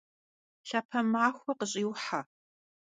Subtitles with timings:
[0.67, 2.21] Lhape maxue khış'ıuhe!